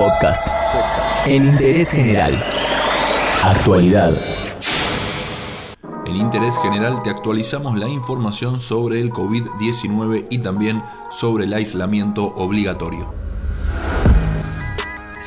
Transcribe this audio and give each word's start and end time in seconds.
Podcast. 0.00 0.46
En 1.26 1.44
interés 1.44 1.90
general. 1.90 2.42
Actualidad. 3.44 4.14
En 6.06 6.16
Interés 6.16 6.56
General 6.62 7.02
te 7.02 7.10
actualizamos 7.10 7.78
la 7.78 7.86
información 7.86 8.60
sobre 8.60 9.02
el 9.02 9.10
COVID-19 9.10 10.28
y 10.30 10.38
también 10.38 10.82
sobre 11.10 11.44
el 11.44 11.52
aislamiento 11.52 12.32
obligatorio. 12.34 13.29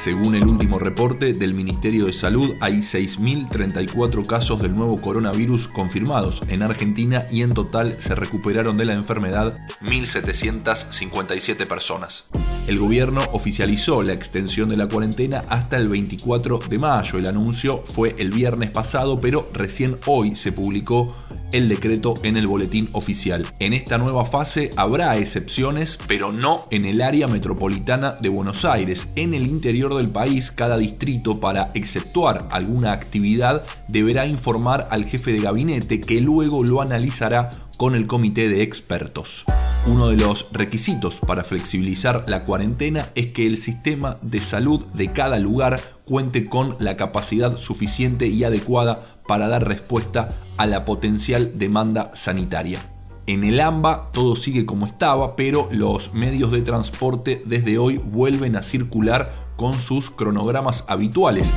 Según 0.04 0.36
el 0.36 0.46
último 0.46 0.80
reporte 0.80 1.34
del 1.34 1.54
Ministerio 1.54 2.07
de 2.07 2.12
Salud, 2.12 2.55
hay 2.59 2.80
6.034 2.80 4.26
casos 4.26 4.62
del 4.62 4.76
nuevo 4.76 5.00
coronavirus 5.00 5.70
confirmados 5.70 6.44
en 6.50 6.62
Argentina 6.62 7.23
y 7.32 7.41
en 7.41 7.54
total 7.54 7.94
se 7.94 8.13
recuperaron 8.13 8.76
de 8.76 8.84
la 8.84 8.95
enfermedad 8.95 9.58
1.757 9.81 11.66
personas. 11.68 12.26
El 12.68 12.80
gobierno 12.80 13.21
oficializó 13.31 14.04
la 14.04 14.12
extensión 14.12 14.68
de 14.68 14.76
la 14.76 14.89
cuarentena 14.89 15.41
hasta 15.48 15.77
el 15.77 15.88
24 15.88 16.59
de 16.70 16.80
mayo. 16.80 17.17
El 17.17 17.26
anuncio 17.26 17.81
fue 17.85 18.13
el 18.17 18.30
viernes 18.30 18.72
pasado, 18.72 19.22
pero 19.22 19.49
recién 19.54 19.99
hoy 20.05 20.35
se 20.35 20.52
publicó 20.52 21.16
el 21.53 21.70
decreto 21.70 22.16
en 22.23 22.35
el 22.35 22.48
boletín 22.48 22.89
oficial. 22.91 23.48
En 23.59 23.71
esta 23.71 23.98
nueva 23.98 24.25
fase 24.25 24.71
habrá 24.75 25.16
excepciones, 25.17 25.98
pero 26.07 26.34
no 26.34 26.67
en 26.71 26.84
el 26.84 27.02
área 27.02 27.27
metropolitana 27.27 28.17
de 28.20 28.27
Buenos 28.27 28.66
Aires. 28.66 29.07
En 29.16 29.34
el 29.34 29.48
interior 29.48 29.95
del 29.95 30.09
país, 30.09 30.52
cada 30.52 30.77
distrito 30.77 31.39
para 31.39 31.70
exceptuar 31.75 32.49
alguna 32.52 32.91
actividad 32.91 33.63
deberá 33.88 34.25
informar 34.25 34.88
al 34.91 35.05
jefe 35.05 35.31
de 35.31 35.39
gabinete 35.39 36.02
que 36.02 36.20
luego 36.20 36.63
lo 36.63 36.81
analizará 36.81 37.52
con 37.77 37.95
el 37.95 38.08
comité 38.08 38.49
de 38.49 38.63
expertos. 38.63 39.45
Uno 39.86 40.08
de 40.08 40.16
los 40.16 40.48
requisitos 40.54 41.20
para 41.20 41.44
flexibilizar 41.44 42.23
la 42.28 42.46
cuarentena 42.46 43.10
es 43.16 43.34
que 43.34 43.46
el 43.46 43.58
sistema 43.58 44.18
de 44.22 44.40
salud 44.40 44.86
de 44.94 45.12
cada 45.12 45.40
lugar 45.40 45.82
cuente 46.06 46.46
con 46.46 46.78
la 46.80 46.96
capacidad 46.96 47.58
suficiente 47.58 48.28
y 48.28 48.45
adecuada 48.45 49.20
para 49.28 49.50
dar 49.50 49.67
respuesta 49.67 50.36
a 50.56 50.67
la 50.67 50.86
potencial 50.86 51.58
demanda 51.58 52.12
sanitaria. 52.14 52.80
En 53.28 53.44
el 53.44 53.59
AMBA 53.59 54.12
todo 54.14 54.38
sigue 54.38 54.66
como 54.66 54.86
estaba, 54.86 55.36
pero 55.36 55.67
los 55.70 56.14
medios 56.14 56.53
de 56.53 56.62
transporte 56.62 57.42
desde 57.45 57.78
hoy 57.78 57.97
vuelven 57.97 58.56
a 58.56 58.64
circular 58.64 59.34
con 59.58 59.81
sus 59.81 60.09
cronogramas 60.09 60.86
habituales. 60.88 61.52